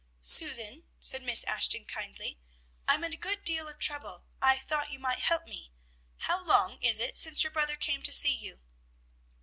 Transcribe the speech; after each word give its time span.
"Susan," 0.23 0.85
said 0.99 1.21
Miss 1.21 1.43
Ashton 1.43 1.85
kindly, 1.85 2.39
"I 2.87 2.95
am 2.95 3.03
in 3.03 3.13
a 3.13 3.17
good 3.17 3.43
deal 3.43 3.67
of 3.67 3.77
trouble; 3.77 4.25
I 4.41 4.57
thought 4.57 4.89
you 4.89 4.97
might 4.97 5.19
help 5.19 5.45
me. 5.45 5.71
How 6.17 6.43
long 6.43 6.79
is 6.81 6.99
it 6.99 7.19
since 7.19 7.43
your 7.43 7.51
brother 7.51 7.75
came 7.75 8.01
to 8.01 8.11
see 8.11 8.33
you?" 8.33 8.61